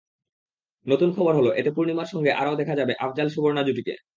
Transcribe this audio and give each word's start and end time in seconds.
নতুন 0.85 1.09
খবর 1.13 1.33
হলো, 1.35 1.49
এতে 1.55 1.71
পূর্ণিমার 1.75 2.11
সঙ্গে 2.13 2.31
আরও 2.33 2.53
দেখা 2.55 2.75
যাবে 2.75 2.93
আফজাল-সুবর্ণা 2.99 3.61
জুটিকে। 3.63 3.93